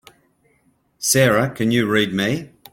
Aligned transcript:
Sara 0.97 1.51
can 1.51 1.69
you 1.69 1.85
read 1.87 2.11
me? 2.11 2.49